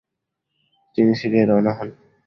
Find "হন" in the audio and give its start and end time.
1.77-1.89